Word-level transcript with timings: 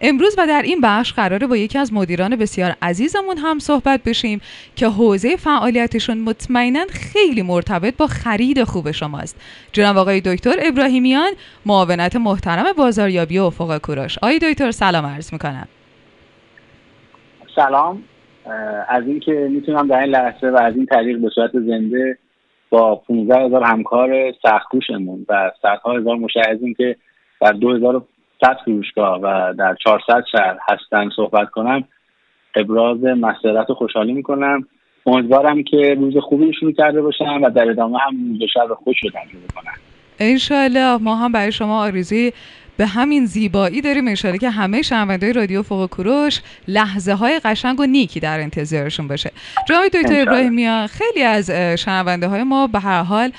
امروز 0.00 0.34
و 0.38 0.46
در 0.46 0.62
این 0.62 0.80
بخش 0.80 1.12
قراره 1.12 1.46
با 1.46 1.56
یکی 1.56 1.78
از 1.78 1.92
مدیران 1.92 2.36
بسیار 2.36 2.76
عزیزمون 2.82 3.38
هم 3.38 3.58
صحبت 3.58 4.00
بشیم 4.06 4.40
که 4.76 4.86
حوزه 4.86 5.36
فعالیتشون 5.36 6.18
مطمئنا 6.18 6.84
خیلی 6.90 7.42
مرتبط 7.42 7.96
با 7.96 8.06
خرید 8.06 8.64
خوب 8.64 8.90
شماست 8.90 9.40
جناب 9.72 9.96
آقای 9.96 10.20
دکتر 10.20 10.54
ابراهیمیان 10.62 11.30
معاونت 11.66 12.16
محترم 12.16 12.72
بازاریابی 12.72 13.38
افق 13.38 13.78
کوروش. 13.78 14.18
آقای 14.18 14.38
دکتر 14.38 14.70
سلام 14.70 15.06
عرض 15.06 15.32
می‌کنم. 15.32 15.68
سلام. 17.56 18.02
از 18.88 19.06
اینکه 19.06 19.32
می‌تونم 19.50 19.88
در 19.88 20.00
این 20.00 20.10
لحظه 20.10 20.46
و 20.46 20.56
از 20.56 20.76
این 20.76 20.86
طریق 20.86 21.18
به 21.18 21.30
صورت 21.34 21.50
زنده 21.52 22.18
با 22.70 22.94
15 22.94 23.40
هزار 23.40 23.62
همکار 23.64 24.32
سختگوشمون 24.42 25.26
و 25.28 25.52
صدها 25.62 25.98
هزار 25.98 26.16
مشاهدین 26.16 26.74
که 26.74 26.96
در 27.40 27.52
2100 28.40 28.64
فروشگاه 28.64 29.20
و 29.22 29.54
در 29.58 29.76
400 29.84 30.24
شهر 30.32 30.58
هستن 30.68 31.10
صحبت 31.16 31.50
کنم 31.50 31.84
ابراز 32.54 33.04
مسئلت 33.04 33.70
و 33.70 33.74
خوشحالی 33.74 34.12
می‌کنم. 34.12 34.66
امیدوارم 35.06 35.62
که 35.62 35.94
روز 35.94 36.16
خوبی 36.16 36.52
شروع 36.60 36.72
کرده 36.72 37.02
باشم 37.02 37.42
و 37.42 37.50
در 37.50 37.70
ادامه 37.70 37.98
هم 37.98 38.32
روز 38.32 38.50
شب 38.54 38.74
خوش 38.74 38.96
رو 39.02 39.10
تجربه 39.10 39.46
کنم 39.54 39.72
انشالله 40.18 40.96
ما 40.96 41.16
هم 41.16 41.32
برای 41.32 41.52
شما 41.52 41.82
آرزوی 41.82 42.32
به 42.78 42.86
همین 42.86 43.26
زیبایی 43.26 43.80
داریم 43.80 44.08
انشالله 44.08 44.38
که 44.38 44.50
همه 44.50 44.82
شنونده 44.82 45.32
رادیو 45.32 45.62
فوق 45.62 45.86
کوروش 45.90 46.40
لحظه 46.68 47.14
های 47.14 47.40
قشنگ 47.44 47.80
و 47.80 47.86
نیکی 47.86 48.20
در 48.20 48.40
انتظارشون 48.40 49.08
باشه. 49.08 49.32
جناب 49.68 49.88
دکتر 49.88 50.20
ابراهیمیان 50.20 50.86
خیلی 50.86 51.22
از 51.22 51.50
شنونده 51.50 52.28
های 52.28 52.42
ما 52.42 52.66
به 52.66 52.80
هر 52.80 53.02
حال 53.02 53.32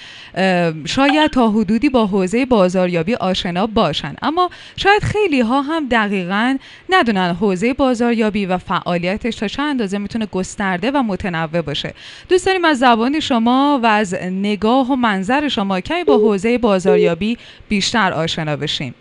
شاید 0.85 1.31
تا 1.31 1.49
حدودی 1.49 1.89
با 1.89 2.05
حوزه 2.05 2.45
بازاریابی 2.45 3.15
آشنا 3.15 3.67
باشن. 3.67 4.15
اما 4.21 4.49
شاید 4.75 5.03
خیلی 5.03 5.41
ها 5.41 5.61
هم 5.61 5.87
دقیقا 5.87 6.57
ندونن 6.89 7.37
حوزه 7.39 7.73
بازاریابی 7.73 8.45
و 8.45 8.57
فعالیتش 8.57 9.35
تا 9.35 9.47
چند 9.47 9.69
اندازه 9.69 9.97
می‌تونه 9.97 10.25
گسترده 10.25 10.91
و 10.91 11.03
متنوع 11.03 11.61
باشه. 11.61 11.93
دوست 12.29 12.45
داریم 12.45 12.65
از 12.65 12.79
زبان 12.79 13.19
شما 13.19 13.79
و 13.83 13.85
از 13.85 14.13
نگاه 14.23 14.91
و 14.91 14.95
منظر 14.95 15.47
شما 15.47 15.81
کمی 15.81 16.03
با 16.03 16.17
حوزه 16.17 16.57
بازاریابی 16.57 17.37
بیشتر 17.69 18.13
آشنا 18.13 18.55
بشیم؟ 18.55 18.95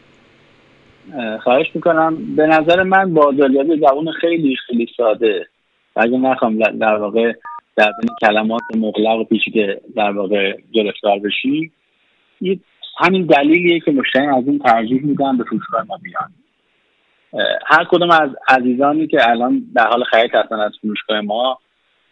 خواهش 1.42 1.66
می‌کنم. 1.74 2.36
به 2.36 2.46
نظر 2.46 2.82
من 2.82 3.14
بازاریابی 3.14 3.76
زبان 3.76 4.12
خیلی 4.12 4.56
خیلی 4.66 4.86
ساده. 4.96 5.46
اگه 5.96 6.18
نخوام 6.18 6.58
در 6.58 6.94
واقع 6.94 7.32
در 7.76 7.92
این 8.02 8.10
کلمات 8.20 8.62
مغلق 8.76 9.18
و 9.18 9.24
پیچیده 9.24 9.80
در 9.96 10.10
واقع 10.10 10.56
گرفتار 10.72 11.18
بشیم 11.18 11.72
همین 12.98 13.26
دلیلیه 13.26 13.80
که 13.80 13.90
مشتری 13.90 14.26
از 14.26 14.44
این 14.46 14.58
ترجیح 14.58 15.02
میدن 15.02 15.36
به 15.36 15.44
فروشگاه 15.44 15.84
ما 15.88 15.98
بیان. 16.02 16.30
هر 17.66 17.84
کدوم 17.90 18.10
از 18.10 18.30
عزیزانی 18.48 19.06
که 19.06 19.30
الان 19.30 19.62
در 19.74 19.86
حال 19.86 20.04
خرید 20.04 20.34
هستن 20.34 20.54
از 20.54 20.72
فروشگاه 20.80 21.20
ما 21.20 21.58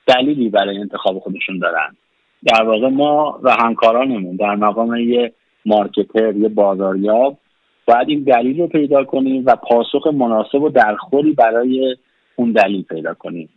دلیلی 0.06 0.48
برای 0.48 0.78
انتخاب 0.78 1.18
خودشون 1.18 1.58
دارن. 1.58 1.96
در 2.44 2.62
واقع 2.62 2.88
ما 2.88 3.40
و 3.42 3.56
همکارانمون 3.60 4.36
در 4.36 4.54
مقام 4.54 4.96
یه 4.96 5.32
مارکتر 5.66 6.36
یه 6.36 6.48
بازاریاب 6.48 7.38
باید 7.86 8.08
این 8.08 8.22
دلیل 8.22 8.60
رو 8.60 8.66
پیدا 8.66 9.04
کنیم 9.04 9.42
و 9.46 9.56
پاسخ 9.56 10.06
مناسب 10.06 10.62
و 10.62 10.68
درخوری 10.68 11.32
برای 11.32 11.96
اون 12.36 12.52
دلیل 12.52 12.82
پیدا 12.82 13.14
کنیم. 13.14 13.48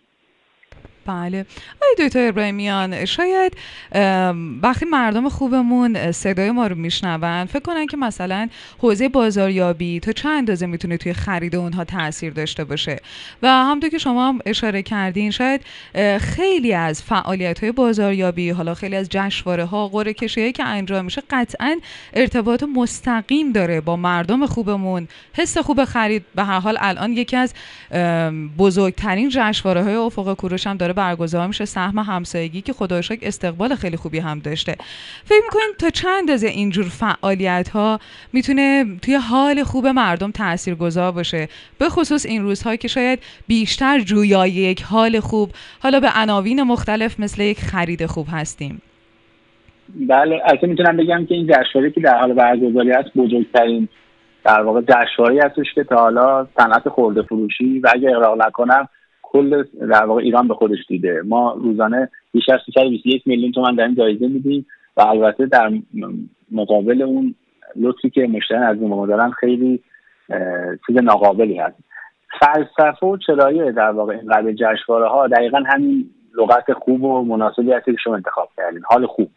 بله. 1.05 1.45
آقای 1.75 2.07
دکتر 2.07 2.27
ابراهیمیان 2.27 3.05
شاید 3.05 3.57
وقتی 4.61 4.85
مردم 4.85 5.29
خوبمون 5.29 6.11
صدای 6.11 6.51
ما 6.51 6.67
رو 6.67 6.75
میشنون 6.75 7.45
فکر 7.45 7.59
کنن 7.59 7.85
که 7.85 7.97
مثلا 7.97 8.49
حوزه 8.79 9.09
بازاریابی 9.09 9.99
تا 9.99 10.11
چند 10.11 10.37
اندازه 10.37 10.65
می‌تونه 10.65 10.97
توی 10.97 11.13
خرید 11.13 11.55
اونها 11.55 11.83
تاثیر 11.83 12.33
داشته 12.33 12.63
باشه؟ 12.63 12.99
و 13.41 13.47
همونطور 13.47 13.89
که 13.89 13.97
شما 13.97 14.27
هم 14.27 14.39
اشاره 14.45 14.81
کردین 14.81 15.31
شاید 15.31 15.61
خیلی 16.19 16.73
از 16.73 17.03
فعالیت 17.03 17.59
های 17.59 17.71
بازاریابی 17.71 18.49
حالا 18.49 18.73
خیلی 18.73 18.95
از 18.95 19.09
جشنواره 19.09 19.65
ها 19.65 19.87
قرعه 19.87 20.13
کشی 20.13 20.51
که 20.51 20.63
انجام 20.63 21.05
میشه 21.05 21.23
قطعا 21.29 21.79
ارتباط 22.13 22.63
مستقیم 22.63 23.51
داره 23.51 23.81
با 23.81 23.95
مردم 23.95 24.45
خوبمون. 24.45 25.07
حس 25.33 25.57
خوب 25.57 25.85
خرید 25.85 26.25
به 26.35 26.43
هر 26.43 26.59
حال 26.59 26.77
الان 26.79 27.13
یکی 27.13 27.37
از 27.37 27.53
بزرگترین 28.57 29.29
جشنواره 29.29 29.83
های 29.83 29.95
افق 29.95 30.33
کوروش 30.33 30.67
هم 30.67 30.77
داره 30.77 30.88
برگزار 30.93 31.47
میشه 31.47 31.65
سهم 31.65 31.97
همسایگی 31.97 32.61
که 32.61 32.73
خدا 32.73 33.01
استقبال 33.21 33.75
خیلی 33.75 33.97
خوبی 33.97 34.19
هم 34.19 34.39
داشته. 34.39 34.75
فکر 35.25 35.41
می‌کنین 35.43 35.73
تا 35.79 35.89
چند 35.89 36.31
از 36.31 36.43
اینجور 36.43 36.85
فعالیت 36.85 37.69
ها 37.69 37.99
می‌تونه 38.33 38.85
توی 39.01 39.15
حال 39.15 39.63
خوب 39.63 39.87
مردم 39.87 40.31
تأثیر 40.31 40.75
گذار 40.75 41.11
باشه؟ 41.11 41.47
به 41.77 41.89
خصوص 41.89 42.25
این 42.25 42.43
روزها 42.43 42.75
که 42.75 42.87
شاید 42.87 43.19
بیشتر 43.47 43.99
جویای 43.99 44.51
یک 44.51 44.83
حال 44.83 45.19
خوب 45.19 45.49
حالا 45.83 45.99
به 45.99 46.09
عناوین 46.15 46.63
مختلف 46.63 47.19
مثل 47.19 47.41
یک 47.41 47.59
خرید 47.59 48.05
خوب 48.05 48.27
هستیم. 48.31 48.81
بله 49.95 50.41
اصلا 50.45 50.69
می‌تونم 50.69 50.97
بگم 50.97 51.25
که 51.25 51.35
این 51.35 51.47
جشنواره 51.47 51.91
که 51.91 52.01
در 52.01 52.17
حال 52.19 52.33
برگزاری 52.33 52.91
است 52.91 53.09
بزرگترین 53.15 53.87
در 54.43 54.61
واقع 54.61 54.81
جشنواره 54.81 55.45
هستش 55.45 55.73
که 55.75 55.83
تا 55.83 55.95
حالا 55.95 56.47
صنعت 56.57 56.89
خورده 56.89 57.21
فروشی 57.21 57.79
و 57.79 57.89
اگه 57.93 58.09
اقراق 58.09 58.41
نکنم 58.47 58.87
کل 59.31 59.63
در 59.91 60.05
واقع 60.05 60.21
ایران 60.21 60.47
به 60.47 60.53
خودش 60.53 60.77
دیده. 60.87 61.21
ما 61.25 61.53
روزانه 61.53 62.09
بیش 62.31 62.49
از 62.49 62.59
321 62.65 63.27
میلیون 63.27 63.51
تومن 63.51 63.75
در 63.75 63.83
این 63.83 63.95
جایزه 63.95 64.27
میدیم 64.27 64.65
و 64.97 65.01
البته 65.01 65.45
در 65.45 65.71
مقابل 66.51 67.01
اون 67.01 67.35
لطفی 67.75 68.09
که 68.09 68.27
مشتری 68.27 68.57
از 68.57 68.81
ما 68.81 69.05
دارن 69.05 69.31
خیلی 69.31 69.83
چیز 70.87 70.97
ناقابلی 71.03 71.57
هست. 71.57 71.75
فلسفه 72.39 73.07
و 73.07 73.17
چرایه 73.17 73.71
در 73.71 73.91
واقع 73.91 74.13
این 74.13 74.27
قبل 74.31 74.53
جشنواره 74.53 75.09
ها 75.09 75.27
دقیقا 75.27 75.63
همین 75.67 76.09
لغت 76.37 76.73
خوب 76.73 77.03
و 77.03 77.23
مناسبی 77.23 77.71
هستی 77.71 77.91
که 77.91 77.97
شما 78.03 78.15
انتخاب 78.15 78.49
کردین. 78.57 78.81
حال 78.85 79.05
خوب. 79.05 79.29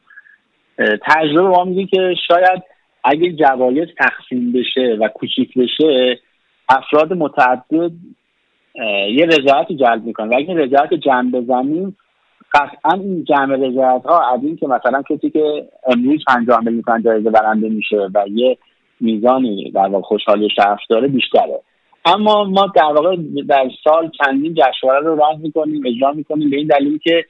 تجربه 1.06 1.48
ما 1.48 1.64
میگه 1.64 1.86
که 1.86 2.14
شاید 2.28 2.62
اگه 3.04 3.32
جوایز 3.32 3.88
تقسیم 3.98 4.52
بشه 4.52 4.96
و 5.00 5.08
کوچیک 5.08 5.58
بشه 5.58 6.18
افراد 6.68 7.12
متعدد 7.12 7.90
یه 9.10 9.26
رضایتی 9.26 9.76
جلب 9.76 10.04
می‌کنه. 10.04 10.28
و 10.28 10.38
اگه 10.38 10.54
رضایت 10.54 10.94
جمع 10.94 11.30
بزنیم 11.30 11.96
قطعا 12.54 12.92
این 12.92 13.24
جمع 13.24 13.56
رضایت 13.56 14.02
ها 14.04 14.34
از 14.34 14.40
این 14.42 14.56
که 14.56 14.66
مثلا 14.66 15.02
کسی 15.02 15.30
که 15.30 15.68
امروز 15.86 16.24
پنجاه 16.26 16.60
میلیون 16.60 17.02
جایزه 17.04 17.30
برنده 17.30 17.68
میشه 17.68 18.08
و 18.14 18.24
یه 18.28 18.58
میزانی 19.00 19.70
در 19.70 19.88
واقع 19.88 20.02
خوشحالی 20.02 20.48
شرف 20.56 20.80
داره 20.88 21.08
بیشتره. 21.08 21.60
اما 22.04 22.44
ما 22.44 22.66
در 22.74 22.82
واقع 22.82 23.16
در 23.48 23.70
سال 23.84 24.10
چندین 24.24 24.54
جشنواره 24.54 25.00
رو 25.00 25.16
راه 25.16 25.38
می‌کنیم 25.38 25.82
اجرا 25.86 26.12
می‌کنیم 26.12 26.50
به 26.50 26.56
این 26.56 26.66
دلیل 26.66 26.98
که 26.98 27.24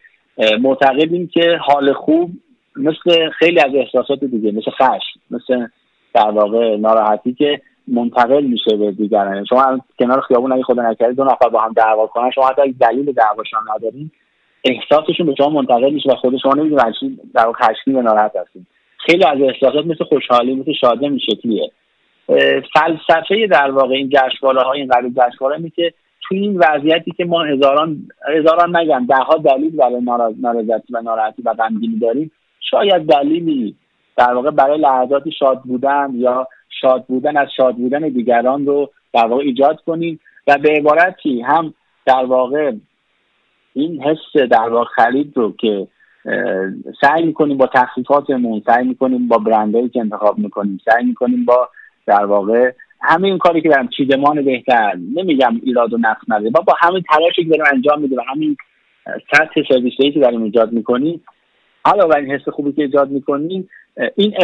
معتقدیم 0.61 1.31
که 1.35 1.59
حال 1.61 1.93
خوب 1.93 2.31
مثل 2.77 3.31
خیلی 3.31 3.61
از 3.61 3.75
احساسات 3.75 4.25
دیگه 4.25 4.51
مثل 4.53 4.71
خشم 4.71 5.21
مثل 5.31 5.67
در 6.15 6.31
واقع 6.31 6.77
ناراحتی 6.77 7.35
که 7.35 7.61
منتقل 7.89 8.45
میشه 8.45 8.77
به 8.77 8.93
دیگران. 8.93 9.45
شما 9.45 9.81
کنار 9.99 10.21
خیابون 10.21 10.53
اگه 10.53 10.63
خدا 10.63 10.91
نکرده 10.91 11.13
دو 11.13 11.25
نفر 11.25 11.49
با 11.49 11.61
هم 11.61 11.73
دعوا 11.73 12.07
کنن 12.07 12.31
شما 12.31 12.47
حتی 12.47 12.73
دلیل 12.73 13.13
دعواشون 13.13 13.61
ندارین 13.75 14.11
احساسشون 14.65 15.27
به 15.27 15.35
شما 15.39 15.49
منتقل 15.49 15.91
میشه 15.91 16.11
و 16.11 16.15
خود 16.15 16.37
شما 16.37 16.55
نمی‌دونید 16.55 17.21
در 17.35 17.47
واقع 17.47 17.75
ناراحت 17.87 18.37
هستین. 18.37 18.67
خیلی 19.07 19.25
از 19.25 19.39
احساسات 19.41 19.87
مثل 19.87 20.05
خوشحالی 20.05 20.55
مثل 20.55 20.73
شادی 20.81 21.07
این 21.07 21.19
شکلیه 21.19 21.71
فلسفه 22.75 23.47
در 23.51 23.71
واقع 23.71 23.95
این 23.95 24.09
جشنواره 24.09 24.63
های 24.63 24.81
این 24.81 24.89
قبیل 24.89 25.13
جشنواره 25.13 25.71
که 25.77 25.95
توی 26.29 26.39
این 26.39 26.59
وضعیتی 26.59 27.11
که 27.11 27.25
ما 27.25 27.43
هزاران 27.43 28.09
هزاران 28.37 28.77
نگم 28.77 29.07
دهها 29.09 29.37
دلیل 29.37 29.77
برای 29.77 30.01
نارضایتی 30.41 30.93
و 30.93 31.01
ناراحتی 31.01 31.43
و 31.43 31.55
غمگینی 31.55 31.99
داریم 31.99 32.33
شاید 32.71 33.07
دلیلی 33.07 33.77
در 34.17 34.35
واقع 34.35 34.51
برای 34.51 34.79
لحظاتی 34.79 35.33
شاد 35.33 35.63
بودن 35.63 36.11
یا 36.15 36.47
شاد 36.83 37.05
بودن 37.07 37.37
از 37.37 37.49
شاد 37.57 37.75
بودن 37.75 38.09
دیگران 38.09 38.67
رو 38.67 38.91
در 39.13 39.27
واقع 39.27 39.43
ایجاد 39.43 39.81
کنیم 39.81 40.21
و 40.47 40.59
به 40.59 40.71
عبارتی 40.71 41.41
هم 41.41 41.75
در 42.07 42.25
واقع 42.25 42.73
این 43.73 44.03
حس 44.03 44.43
در 44.51 44.69
واقع 44.69 44.85
خرید 44.85 45.33
رو 45.37 45.53
که 45.57 45.87
سعی 47.01 47.23
می‌کنیم 47.25 47.57
با 47.57 47.67
تخفیفاتمون 47.67 48.63
سعی 48.67 48.87
می‌کنیم 48.87 49.29
با 49.29 49.39
برندهایی 49.39 49.89
که 49.89 50.01
انتخاب 50.01 50.39
می‌کنیم 50.39 50.81
سعی 50.85 51.05
می‌کنیم 51.05 51.45
با 51.45 51.69
در 52.07 52.25
واقع 52.25 52.73
همه 53.01 53.29
این 53.29 53.39
کاری 53.39 53.61
که 53.61 53.69
دارم 53.69 53.89
چیدمان 53.89 54.45
بهتر 54.45 54.97
نمیگم 55.15 55.61
ایراد 55.63 55.93
و 55.93 55.99
نقص 55.99 56.25
نداره 56.29 56.51
با 56.51 56.61
با 56.61 56.75
همین 56.81 57.03
تلاشی 57.13 57.45
که 57.45 57.49
داریم 57.49 57.65
انجام 57.73 58.01
میده 58.01 58.17
و 58.17 58.21
همین 58.29 58.57
سطح 59.33 59.63
سرویسایی 59.69 60.13
که 60.13 60.21
داریم 60.21 60.43
ایجاد 60.43 60.73
می‌کنیم 60.73 61.25
علاوه 61.85 62.17
این 62.17 62.31
حس 62.31 62.49
خوبی 62.49 62.73
که 62.73 62.83
ایجاد 62.83 63.11
می‌کنیم 63.11 63.69
این 64.17 64.35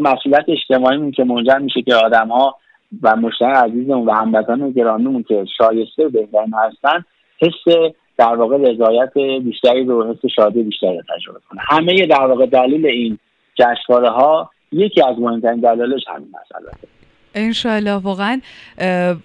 مسئولیت 0.00 0.44
اجتماعیمون 0.48 1.10
که 1.10 1.24
منجر 1.24 1.58
میشه 1.58 1.82
که 1.82 1.94
آدم 1.94 2.28
ها 2.28 2.56
و 3.02 3.16
مشتری 3.16 3.52
عزیزمون 3.52 4.06
و 4.06 4.12
هموطنان 4.12 4.70
گرامیمون 4.70 5.22
که 5.22 5.44
شایسته 5.58 6.08
بهترین 6.08 6.54
هستن 6.54 7.04
حس 7.38 7.92
در 8.18 8.34
واقع 8.34 8.56
رضایت 8.56 9.12
بیشتری 9.44 9.84
رو 9.84 10.10
حس 10.10 10.30
شادی 10.36 10.62
بیشتری 10.62 11.02
تجربه 11.16 11.38
کنه. 11.50 11.60
همه 11.64 12.06
در 12.06 12.26
واقع 12.26 12.46
دلیل 12.46 12.86
این 12.86 13.18
جشنواره 13.54 14.10
ها 14.10 14.50
یکی 14.72 15.02
از 15.02 15.18
مهمترین 15.18 15.60
دلایلش 15.60 16.02
همین 16.08 16.28
مسئله. 16.28 16.70
انشالله 17.34 17.92
واقعا 17.92 18.40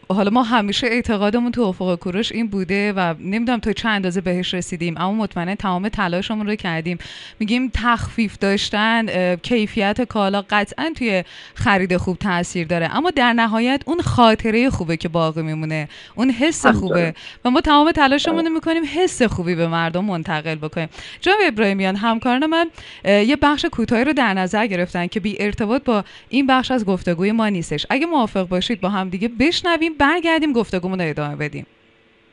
حالا 0.10 0.30
ما 0.32 0.44
همیشه 0.44 0.88
اعتقادمون 0.88 1.52
تو 1.52 1.62
افق 1.62 1.96
کوروش 1.96 2.32
این 2.32 2.48
بوده 2.48 2.94
و 2.94 3.14
نمی‌دونم 3.20 3.60
تا 3.60 3.74
چه 3.74 3.90
اندازه 3.90 4.22
بهش 4.22 4.54
رسیدیم 4.54 4.98
اما 4.98 5.12
مطمئنا 5.12 5.56
تمام 5.56 5.90
تلاشمون 5.90 6.48
رو 6.48 6.56
کردیم. 6.56 6.98
میگیم 7.40 7.72
تخفیف 7.74 8.38
داشتن 8.38 9.36
کیفیت 9.36 10.02
کالا 10.02 10.44
قطعا 10.50 10.92
توی 10.96 11.24
خرید 11.56 11.98
خوب 11.98 12.18
تاثیر 12.18 12.68
داره 12.68 12.96
اما 12.96 13.10
در 13.10 13.34
نهایت 13.34 13.82
اون 13.86 14.02
خاطره 14.02 14.70
خوبه 14.70 14.98
که 14.98 15.10
باقی 15.10 15.42
میمونه 15.42 15.90
اون 16.16 16.30
حس 16.30 16.66
خوبه 16.66 17.14
و 17.46 17.50
ما 17.50 17.62
تمام 17.62 17.92
تلاشمون 17.92 18.46
رو 18.46 18.54
می‌کنیم 18.54 18.84
حس 18.96 19.22
خوبی 19.22 19.56
به 19.56 19.68
مردم 19.68 20.06
منتقل 20.06 20.56
بکنیم. 20.56 20.90
جناب 21.22 21.38
ابراهیمیان 21.46 21.96
همکاران 21.96 22.46
من 22.46 22.70
یه 23.06 23.36
بخش 23.36 23.66
کوتاهی 23.66 24.04
رو 24.04 24.14
در 24.14 24.34
نظر 24.34 24.68
گرفتن 24.68 25.08
که 25.08 25.20
بی 25.20 25.36
ارتباط 25.40 25.84
با 25.84 26.04
این 26.30 26.48
بخش 26.48 26.72
از 26.72 26.86
گفتگوی 26.86 27.32
ما 27.32 27.50
نیستش. 27.50 27.86
اگه 28.02 28.10
موافق 28.10 28.48
باشید 28.48 28.82
با 28.82 28.90
هم 28.90 29.10
دیگه 29.10 29.30
بشنویم 29.40 29.94
برگردیم 30.00 30.54
گفتگومون 30.54 31.02
رو 31.02 31.10
ادامه 31.10 31.36
بدیم. 31.36 31.66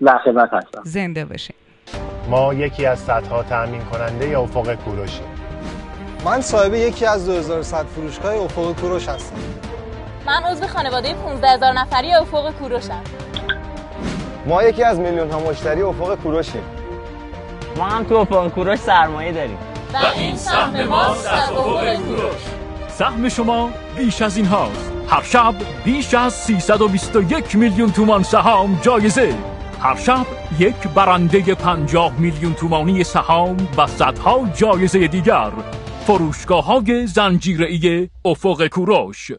لحظه 0.01 0.31
هستم. 0.53 0.83
زنده 0.85 1.25
باشیم 1.25 1.57
ما 2.31 2.55
یکی 2.55 2.87
از 2.87 2.99
صدها 2.99 3.43
تأمین 3.43 3.81
کننده 3.81 4.39
افق 4.39 4.75
کوروشیم 4.75 5.27
من 6.25 6.41
صاحب 6.41 6.75
یکی 6.75 7.07
از 7.07 7.27
2100 7.27 7.87
فروشگاه 7.87 8.35
افق 8.35 8.81
کوروش 8.81 9.09
هستم. 9.09 9.37
من 10.27 10.43
عضو 10.43 10.67
خانواده 10.67 11.15
15 11.15 11.49
هزار 11.49 11.73
نفری 11.73 12.15
افق 12.15 12.53
کوروشم 12.53 13.03
ما 14.47 14.63
یکی 14.63 14.83
از 14.83 14.99
میلیون 14.99 15.31
ها 15.31 15.41
مشتری 15.41 15.83
افق 15.83 16.15
کوروشیم. 16.15 16.63
ما 17.77 17.85
هم 17.85 18.05
تو 18.05 18.15
افق 18.15 18.49
کوروش 18.49 18.79
سرمایه 18.79 19.33
داریم. 19.33 19.59
و 19.95 19.97
این 20.17 20.37
سهم 20.37 20.85
ماست 20.85 21.33
از 21.33 21.51
افق 21.51 21.95
کوروش. 21.95 22.43
سهم 22.89 23.29
شما 23.29 23.71
بیش 23.97 24.23
از 24.23 24.37
این 24.37 24.47
هاست 24.47 24.98
هر 25.11 25.23
شب 25.23 25.55
بیش 25.85 26.15
از 26.15 26.35
321 26.35 27.57
میلیون 27.57 27.93
تومان 27.93 28.23
سهام 28.23 28.81
جایزه. 28.83 29.35
هر 29.81 29.97
شب 29.97 30.27
یک 30.59 30.89
برنده 30.95 31.55
50 31.55 32.21
میلیون 32.21 32.55
تومانی 32.55 33.05
سهام 33.05 33.57
و 33.77 33.87
صدها 33.87 34.49
جایزه 34.57 35.07
دیگر. 35.09 35.51
فروشگاه 36.07 36.65
های 36.65 37.07
زنجیره 37.07 38.11
افق 38.25 38.67
کوروش. 38.67 39.31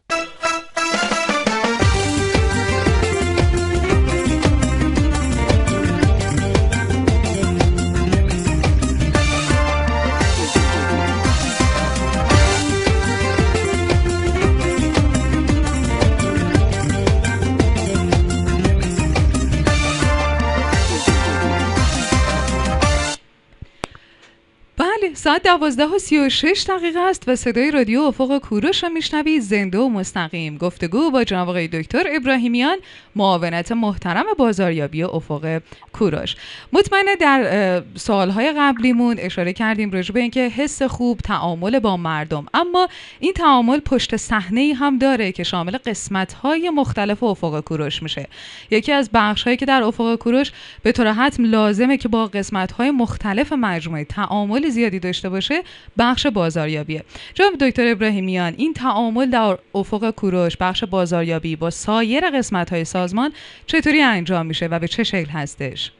ساعت 25.22 25.42
دوازده 25.42 25.86
و 25.86 25.98
سی 25.98 26.18
و 26.18 26.28
شش 26.28 26.64
دقیقه 26.68 27.00
است 27.00 27.24
و 27.26 27.36
صدای 27.36 27.70
رادیو 27.70 28.00
افق 28.00 28.38
کوروش 28.38 28.82
را 28.82 28.88
میشنوید. 28.88 29.42
زنده 29.42 29.78
و 29.78 29.88
مستقیم. 29.88 30.58
گفتگو 30.58 31.10
با 31.10 31.24
جناب 31.24 31.48
آقای 31.48 31.68
دکتر 31.68 32.04
ابراهیمیان 32.16 32.78
معاونت 33.16 33.72
محترم 33.72 34.24
بازاریابی 34.38 35.02
افق 35.02 35.60
کوروش. 35.92 36.36
مطمئنه 36.72 37.16
در 37.16 37.82
سالهای 37.94 38.54
قبلیمون 38.58 39.16
اشاره 39.18 39.52
کردیم 39.52 39.90
راجع 39.90 40.14
به 40.14 40.20
اینکه 40.20 40.40
حس 40.40 40.82
خوب 40.82 41.18
تعامل 41.18 41.78
با 41.78 41.96
مردم. 41.96 42.46
اما 42.54 42.88
این 43.20 43.32
تعامل 43.32 43.80
پشت 43.80 44.16
صحنه 44.16 44.74
هم 44.74 44.98
داره 44.98 45.32
که 45.32 45.42
شامل 45.42 45.76
قسمت 45.86 46.32
های 46.32 46.70
مختلف 46.70 47.22
افق 47.22 47.60
کوروش 47.60 48.02
میشه. 48.02 48.28
یکی 48.70 48.92
از 48.92 49.10
بخش 49.14 49.42
هایی 49.42 49.56
که 49.56 49.66
در 49.66 49.82
افق 49.82 50.16
کوروش 50.16 50.52
به 50.82 50.92
طور 50.92 51.12
حتم 51.12 51.44
لازمه 51.44 51.96
که 51.96 52.08
با 52.08 52.26
قسمت 52.26 52.72
های 52.72 52.90
مختلف 52.90 53.52
مجموعه 53.52 54.04
تعامل 54.04 54.68
زیادی 54.68 55.09
داشته 55.10 55.28
باشه 55.28 55.54
بخش 55.98 56.26
بازاریابیه. 56.26 57.02
جناب 57.34 57.52
دکتر 57.60 57.86
ابراهیمیان 57.86 58.52
این 58.56 58.72
تعامل 58.72 59.30
در 59.30 59.56
افق 59.74 60.10
کوروش 60.10 60.56
بخش 60.56 60.84
بازاریابی 60.84 61.56
با 61.56 61.70
سایر 61.70 62.30
قسمت 62.34 62.72
های 62.72 62.84
سازمان 62.84 63.30
چطوری 63.66 64.02
انجام 64.02 64.46
میشه 64.46 64.66
و 64.66 64.78
به 64.78 64.88
چه 64.88 65.04
شکل 65.04 65.30
هستش؟ 65.30 65.92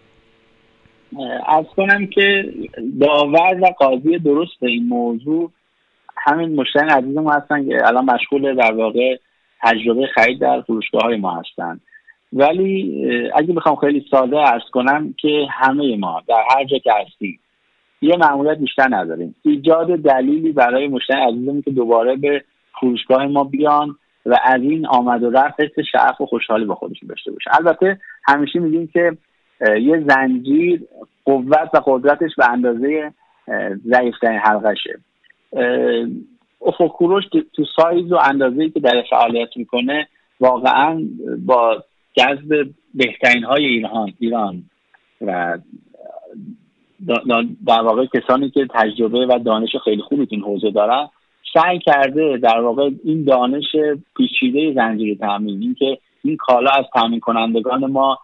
از 1.47 1.65
کنم 1.77 2.07
که 2.07 2.53
داور 3.01 3.59
و 3.61 3.67
قاضی 3.79 4.19
درست 4.19 4.53
به 4.61 4.69
این 4.69 4.89
موضوع. 4.89 5.51
همین 6.17 6.55
مشتری 6.55 6.89
عزیز 6.89 7.17
ما 7.17 7.33
هستن 7.33 7.69
که 7.69 7.87
الان 7.87 8.05
مشغول 8.05 8.55
در 8.55 8.73
واقع 8.73 9.17
تجربه 9.62 10.07
خرید 10.15 10.41
در 10.41 10.61
فروشگاه 10.61 11.03
های 11.03 11.17
ما 11.17 11.35
هستن. 11.41 11.81
ولی 12.33 13.05
اگه 13.35 13.53
بخوام 13.53 13.77
خیلی 13.77 14.05
ساده 14.11 14.37
ارز 14.37 14.62
کنم 14.73 15.15
که 15.19 15.47
همه 15.51 15.97
ما 15.97 16.23
در 16.29 16.45
هر 16.57 16.65
جا 16.65 16.79
که 16.79 16.93
هستیم 16.93 17.41
یه 18.02 18.17
معمولیت 18.17 18.58
بیشتر 18.58 18.88
نداریم. 18.91 19.35
ایجاد 19.43 19.97
دلیلی 19.97 20.52
برای 20.52 20.88
مشتری 20.88 21.20
عزیزمون 21.20 21.62
که 21.62 21.70
دوباره 21.70 22.17
به 22.17 22.44
فروشگاه 22.81 23.26
ما 23.26 23.44
بیان 23.44 23.97
و 24.26 24.37
از 24.44 24.62
این 24.62 24.87
آمد 24.87 25.23
و 25.23 25.31
رفت 25.31 25.61
حس 25.61 25.85
شعف 25.93 26.20
و 26.20 26.26
خوشحالی 26.26 26.64
با 26.64 26.75
خودشون 26.75 27.08
داشته 27.08 27.32
باشه. 27.32 27.50
البته 27.52 28.00
همیشه 28.25 28.58
میگیم 28.58 28.87
که 28.87 29.17
یه 29.61 30.05
زنجیر 30.08 30.82
قوت 31.25 31.70
و 31.75 31.81
قدرتش 31.87 32.31
به 32.37 32.50
اندازه 32.50 33.12
ضعیفترین 33.87 34.38
حلقشه 34.38 34.99
افق 36.62 36.87
کوروش 36.87 37.25
تو 37.52 37.64
سایز 37.76 38.12
و 38.12 38.19
اندازه 38.25 38.70
که 38.70 38.81
در 38.81 39.05
فعالیت 39.11 39.56
می‌کنه 39.56 40.08
واقعا 40.41 41.02
با 41.47 41.85
جذب 42.17 42.69
بهترین 42.94 43.44
های 43.44 43.64
ایران 43.67 44.12
ایران 44.19 44.62
و 45.20 45.58
در 47.67 47.81
واقع 47.81 48.06
کسانی 48.06 48.50
که 48.50 48.67
تجربه 48.75 49.26
و 49.26 49.38
دانش 49.38 49.76
خیلی 49.85 50.02
خوبی 50.02 50.26
این 50.31 50.41
حوزه 50.41 50.70
دارن 50.70 51.08
سعی 51.55 51.79
کرده 51.79 52.37
در 52.37 52.61
واقع 52.61 52.91
این 53.05 53.25
دانش 53.25 53.76
پیچیده 54.17 54.73
زنجیره 54.75 55.14
تامین 55.14 55.62
این 55.62 55.75
که 55.75 55.99
این 56.25 56.37
کالا 56.37 56.70
از 56.70 56.85
تامین 56.94 57.20
کنندگان 57.20 57.87
ما 57.87 58.19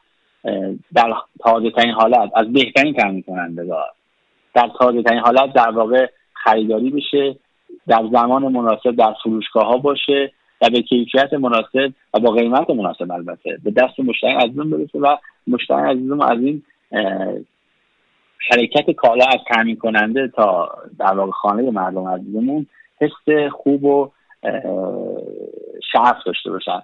در 0.95 1.13
تازه 1.41 1.71
ترین 1.71 1.93
حالت 1.93 2.31
از 2.37 2.53
بهترین 2.53 2.95
تامین 2.95 3.23
کنندگان 3.23 3.87
در 4.55 4.71
تازه 4.79 5.03
ترین 5.03 5.21
حالت 5.21 5.53
در 5.53 5.71
واقع 5.71 6.07
خریداری 6.33 6.91
بشه 6.91 7.37
در 7.87 8.05
زمان 8.13 8.43
مناسب 8.43 8.91
در 8.91 9.15
فروشگاه 9.23 9.67
ها 9.67 9.77
باشه 9.77 10.33
و 10.63 10.71
به 10.71 10.83
کیفیت 10.83 11.35
مناسب 11.35 11.93
و 12.15 12.21
با 12.21 12.31
قیمت 12.31 12.71
مناسب 12.71 13.13
البته. 13.13 13.59
به 13.65 13.71
دست 13.71 14.01
مشتری 14.01 14.31
عزیزم 14.31 14.71
برسه 14.71 14.99
و 14.99 15.17
مشتری 15.47 15.91
عزیزم 15.91 16.21
از 16.21 16.39
این 16.39 16.63
حرکت 18.51 18.91
کالا 18.91 19.25
از 19.25 19.41
تامین 19.55 19.77
کننده 19.77 20.29
تا 20.29 20.69
در 20.99 21.15
واقع 21.15 21.31
خانه 21.31 21.71
مردم 21.71 22.09
عزیزمون 22.09 22.67
حس 23.01 23.53
خوب 23.53 23.85
و 23.85 24.11
شعف 25.93 26.17
داشته 26.27 26.51
باشن. 26.51 26.83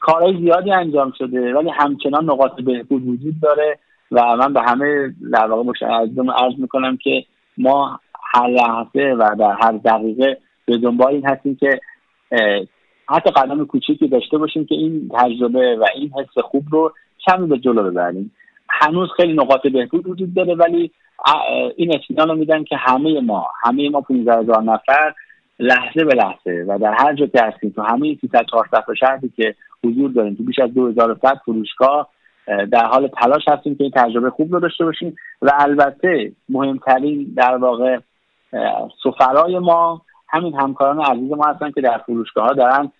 کارهای 0.00 0.36
زیادی 0.36 0.72
انجام 0.72 1.12
شده 1.18 1.54
ولی 1.54 1.70
همچنان 1.70 2.24
نقاط 2.24 2.60
بهبود 2.60 3.08
وجود 3.08 3.34
داره 3.42 3.78
و 4.12 4.36
من 4.36 4.52
به 4.52 4.60
همه 4.62 5.14
در 5.32 5.46
واقع 5.46 5.72
عزیزم 5.86 6.30
عرض 6.30 6.54
می‌کنم 6.58 6.96
که 6.96 7.24
ما 7.58 8.00
هر 8.34 8.48
لحظه 8.48 9.14
و 9.18 9.36
در 9.38 9.56
هر 9.62 9.72
دقیقه 9.72 10.38
به 10.66 10.78
دنبال 10.78 11.12
این 11.12 11.26
هستیم 11.26 11.56
که 11.56 11.80
حتی 13.08 13.30
قدم 13.30 13.66
کوچیکی 13.66 14.08
داشته 14.08 14.38
باشیم 14.38 14.66
که 14.66 14.74
این 14.74 15.10
تجربه 15.14 15.76
و 15.76 15.84
این 15.94 16.10
حس 16.18 16.44
خوب 16.44 16.64
رو 16.70 16.92
کمی 17.26 17.46
به 17.46 17.58
جلو 17.58 17.90
ببریم. 17.90 18.32
هنوز 18.80 19.08
خیلی 19.16 19.32
نقاط 19.32 19.66
بهبود 19.66 20.08
وجود 20.08 20.34
داره 20.34 20.54
ولی 20.54 20.90
این 21.76 21.94
اطمینان 21.94 22.28
رو 22.28 22.34
میدن 22.34 22.64
که 22.64 22.76
همه 22.76 23.20
ما 23.20 23.46
همه 23.62 23.90
ما 23.90 24.00
15 24.00 24.34
هزار 24.34 24.62
نفر 24.62 25.14
لحظه 25.58 26.04
به 26.04 26.14
لحظه 26.14 26.64
و 26.68 26.78
در 26.78 26.94
هر 26.98 27.14
جا 27.14 27.26
که 27.26 27.42
هستیم. 27.42 27.70
تو 27.70 27.82
همه 27.82 28.16
300 28.20 28.44
400 28.50 28.84
شهری 29.00 29.32
که 29.36 29.54
حضور 29.84 30.10
داریم 30.10 30.34
تو 30.34 30.42
بیش 30.42 30.58
از 30.58 30.74
2100 30.74 31.40
فروشگاه 31.44 32.08
در 32.46 32.84
حال 32.84 33.08
تلاش 33.08 33.42
هستیم 33.48 33.74
که 33.74 33.84
این 33.84 33.92
تجربه 33.96 34.30
خوب 34.30 34.52
رو 34.52 34.60
داشته 34.60 34.84
باشیم 34.84 35.16
و 35.42 35.52
البته 35.58 36.32
مهمترین 36.48 37.32
در 37.36 37.56
واقع 37.56 37.98
سفرای 39.02 39.58
ما 39.58 40.02
همین 40.28 40.54
همکاران 40.54 41.00
عزیز 41.00 41.32
ما 41.32 41.44
هستن 41.44 41.70
که 41.70 41.80
در 41.80 41.98
فروشگاه 41.98 42.46
ها 42.46 42.52
دارن 42.52 42.92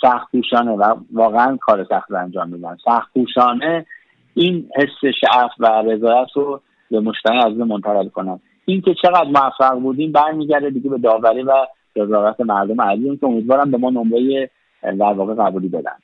سخت 0.00 0.30
پوشانه 0.32 0.70
و 0.70 0.94
واقعا 1.12 1.58
کار 1.60 1.86
سخت 1.90 2.12
انجام 2.12 2.48
میدن. 2.48 2.76
سخت 2.84 3.12
پوشانه 3.14 3.86
این 4.34 4.70
حس 4.76 5.14
شعف 5.20 5.50
و 5.58 5.66
رضایت 5.66 6.28
رو 6.34 6.60
به 6.90 7.00
مشتری 7.00 7.38
از 7.38 7.52
منتقل 7.52 8.08
کنن 8.08 8.40
این 8.64 8.80
که 8.80 8.94
چقدر 9.02 9.28
موفق 9.28 9.80
بودیم 9.80 10.12
برمیگرده 10.12 10.70
دیگه 10.70 10.90
به 10.90 10.98
داوری 10.98 11.42
و 11.42 11.52
رضایت 11.96 12.40
مردم 12.40 12.80
عزیزم 12.80 13.16
که 13.16 13.26
امیدوارم 13.26 13.70
به 13.70 13.78
ما 13.78 13.90
نمره 13.90 14.50
در 14.82 15.12
واقع 15.12 15.34
قبولی 15.34 15.68
بدن. 15.68 15.96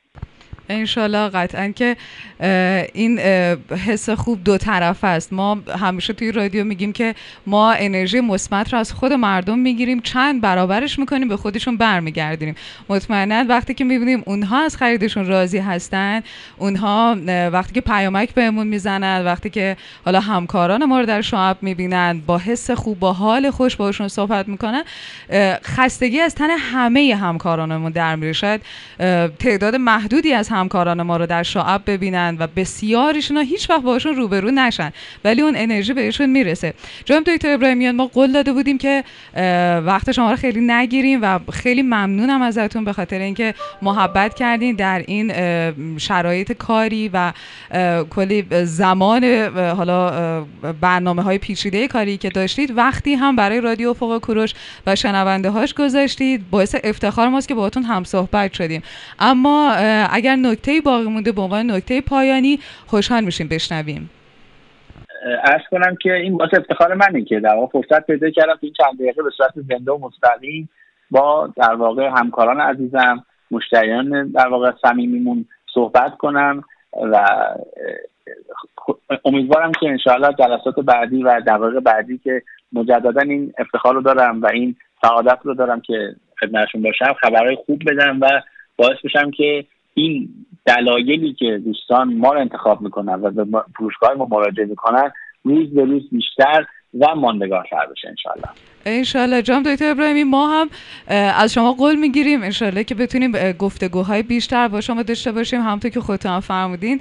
انشالله 0.68 1.28
قطعا 1.28 1.72
که 1.76 1.96
این 2.94 3.18
حس 3.86 4.10
خوب 4.10 4.44
دو 4.44 4.58
طرف 4.58 5.04
است. 5.04 5.32
ما 5.32 5.58
همیشه 5.80 6.12
توی 6.12 6.32
رادیو 6.32 6.64
میگیم 6.64 6.92
که 6.92 7.14
ما 7.46 7.72
انرژی 7.72 8.20
مثبت 8.20 8.72
رو 8.72 8.78
از 8.78 8.92
خود 8.92 9.12
مردم 9.12 9.58
می‌گیریم 9.58 10.00
چند 10.00 10.40
برابرش 10.40 10.98
می‌کنیم 10.98 11.28
به 11.28 11.36
خودشون 11.36 11.76
برمیگردیم 11.76 12.54
مطمئنا 12.88 13.44
وقتی 13.48 13.74
که 13.74 13.84
می‌بینیم 13.84 14.22
اونها 14.26 14.64
از 14.64 14.76
خریدشون 14.76 15.26
راضی 15.26 15.58
هستن 15.58 16.22
اونها 16.58 17.16
وقتی 17.52 17.72
که 17.72 17.80
پیامک 17.80 18.34
بهمون 18.34 18.66
می‌زنن 18.66 19.24
وقتی 19.24 19.50
که 19.50 19.76
حالا 20.04 20.20
همکاران 20.20 20.84
ما 20.84 21.00
رو 21.00 21.06
در 21.06 21.20
شعب 21.20 21.56
می‌بینن 21.62 22.22
با 22.26 22.38
حس 22.38 22.70
خوب 22.70 22.98
با 22.98 23.12
حال 23.12 23.50
خوش 23.50 23.76
باشون 23.76 24.08
صحبت 24.08 24.48
می‌کنن 24.48 24.82
خستگی 25.64 26.20
از 26.20 26.34
تن 26.34 26.50
همه 26.50 27.14
همکارانمون 27.20 27.92
در 27.92 28.16
میره 28.16 28.32
شاید 28.32 28.60
تعداد 29.38 29.76
محدودی 29.76 30.32
از 30.32 30.48
همکاران 30.60 31.02
ما 31.02 31.16
رو 31.16 31.26
در 31.26 31.42
شعب 31.42 31.82
ببینن 31.86 32.36
و 32.38 32.46
بسیاریشون 32.56 33.36
هیچ 33.36 33.70
وقت 33.70 33.82
باشون 33.82 34.14
روبرو 34.14 34.50
نشن. 34.50 34.92
ولی 35.24 35.42
اون 35.42 35.54
انرژی 35.56 35.92
بهشون 35.92 36.30
می‌رسه. 36.30 36.74
جناب 37.04 37.24
دکتر 37.24 37.54
ابراهیمیان 37.54 37.96
ما 37.96 38.06
قول 38.06 38.32
داده 38.32 38.52
بودیم 38.52 38.78
که 38.78 39.04
وقت 39.86 40.12
شما 40.12 40.30
رو 40.30 40.36
خیلی 40.36 40.60
نگیریم 40.60 41.22
و 41.22 41.38
خیلی 41.52 41.82
ممنونم 41.82 42.42
ازتون 42.42 42.84
به 42.84 42.92
خاطر 42.92 43.18
اینکه 43.18 43.54
محبت 43.82 44.34
کردین 44.34 44.76
در 44.76 45.04
این 45.06 45.32
شرایط 45.98 46.52
کاری 46.52 47.10
و 47.12 47.32
کلی 48.10 48.46
زمان 48.64 49.24
حالا 49.56 50.40
برنامه 50.80 51.22
های 51.22 51.38
پیچیده 51.38 51.88
کاری 51.88 52.16
که 52.16 52.28
داشتید. 52.28 52.76
وقتی 52.76 53.14
هم 53.14 53.36
برای 53.36 53.60
رادیو 53.60 53.94
فوق 53.94 54.18
کوروش 54.18 54.54
و 54.86 54.96
شنونده 54.96 55.50
هاش 55.50 55.74
گذاشتید 55.74 56.50
باعث 56.50 56.76
افتخار 56.84 57.28
ماست 57.28 57.48
که 57.48 57.54
باهاتون 57.54 57.82
هم 57.82 58.04
صحبت 58.04 58.52
شدیم. 58.52 58.82
اما 59.18 59.72
اگر 60.10 60.36
نکته 60.50 60.80
باقی 60.84 61.04
مونده 61.04 61.32
به 61.32 61.42
عنوان 61.42 61.70
نکته 61.70 62.00
پایانی 62.00 62.58
خوشحال 62.86 63.24
میشیم 63.24 63.48
بشنویم. 63.48 64.10
ارز 65.44 65.62
کنم 65.70 65.96
که 66.02 66.14
این 66.14 66.36
باعث 66.36 66.54
افتخار 66.54 66.94
منه 66.94 67.24
که 67.24 67.40
در 67.40 67.54
واقع 67.54 67.80
فرصت 67.80 68.06
پیدا 68.06 68.30
کردم 68.30 68.58
این 68.60 68.72
چند 68.72 68.98
دقیقه 68.98 69.22
به 69.22 69.30
صورت 69.36 69.52
زنده 69.54 69.92
و 69.92 69.98
مستقیم 69.98 70.68
با 71.10 71.52
در 71.56 71.74
واقع 71.74 72.10
همکاران 72.16 72.60
عزیزم 72.60 73.24
مشتریان 73.50 74.30
در 74.30 74.48
واقع 74.48 74.72
صمیمیمون 74.82 75.46
صحبت 75.74 76.16
کنم 76.16 76.64
و 77.12 77.26
امیدوارم 79.24 79.72
که 79.80 79.88
انشاءالله 79.88 80.34
جلسات 80.38 80.80
بعدی 80.80 81.22
و 81.22 81.40
دقایق 81.40 81.80
بعدی 81.80 82.18
که 82.18 82.42
مجددا 82.72 83.20
این 83.20 83.52
افتخار 83.58 83.94
رو 83.94 84.02
دارم 84.02 84.42
و 84.42 84.46
این 84.46 84.76
سعادت 85.02 85.38
رو 85.42 85.54
دارم 85.54 85.80
که 85.80 86.16
خدمتشون 86.40 86.82
باشم 86.82 87.12
خبرهای 87.20 87.56
خوب 87.66 87.82
بدم 87.86 88.18
و 88.20 88.40
باعث 88.76 88.96
بشم 89.04 89.30
که 89.30 89.64
این 89.98 90.28
دلایلی 90.66 91.32
که 91.32 91.62
دوستان 91.64 92.14
ما 92.14 92.32
رو 92.32 92.40
انتخاب 92.40 92.80
می‌کنن 92.80 93.14
و 93.14 93.30
به 93.30 93.62
فروشگاه 93.76 94.14
ما 94.14 94.26
مراجعه 94.30 94.66
می‌کنن 94.66 95.10
روز 95.42 95.74
به 95.74 95.84
روز 95.84 96.02
بیشتر 96.12 96.66
و 97.00 97.14
ماندگارتر 97.14 97.86
بشه 97.90 98.08
انشالله 98.08 98.48
انشالله 98.86 99.42
جام 99.42 99.62
دکتر 99.62 99.90
ابراهیمی 99.90 100.24
ما 100.24 100.48
هم 100.48 100.70
از 101.38 101.52
شما 101.52 101.72
قول 101.72 101.96
می‌گیریم 101.96 102.42
انشالله 102.42 102.84
که 102.84 102.94
بتونیم 102.94 103.52
گفتگوهای 103.52 104.22
بیشتر 104.22 104.68
با 104.68 104.80
شما 104.80 105.02
داشته 105.02 105.32
باشیم. 105.32 105.60
همونطور 105.60 105.90
که 105.90 106.00
خودتون 106.00 106.40
فرمودین 106.40 107.00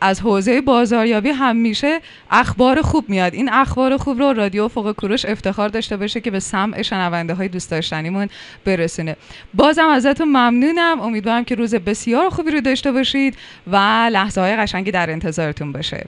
از 0.00 0.20
حوزه 0.20 0.60
بازاریابی 0.60 1.28
همیشه 1.30 2.00
اخبار 2.30 2.82
خوب 2.82 3.08
میاد. 3.08 3.34
این 3.34 3.48
اخبار 3.52 3.96
خوب 3.96 4.18
رو 4.18 4.32
رادیو 4.32 4.68
فوق 4.68 4.92
کوروش 4.92 5.24
افتخار 5.24 5.68
داشته 5.68 5.96
باشه 5.96 6.20
که 6.20 6.30
به 6.30 6.40
سمع 6.40 6.82
شنونده 6.82 7.34
های 7.34 7.48
دوست 7.48 7.70
داشتنیمون 7.70 8.28
برسونه. 8.64 9.16
بازم 9.54 9.88
ازتون 9.88 10.28
ممنونم. 10.28 11.00
امیدوارم 11.00 11.44
که 11.44 11.54
روز 11.54 11.74
بسیار 11.74 12.30
خوبی 12.30 12.50
رو 12.50 12.60
داشته 12.60 12.92
باشید 12.92 13.36
و 13.66 13.76
لحظه 14.12 14.40
های 14.40 14.56
قشنگی 14.56 14.90
در 14.90 15.10
انتظارتون 15.10 15.72
باشه. 15.72 16.06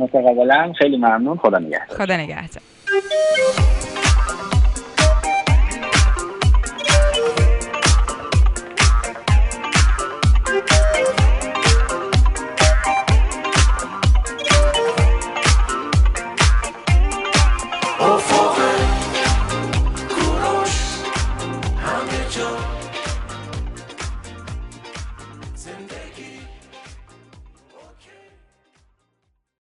متقابلا 0.00 0.72
خیلی 0.78 0.96
ممنون. 0.96 1.36
خدا 1.36 1.58
نگهدار. 1.58 1.96
خدا 1.98 2.16
نگهدار. 2.16 2.62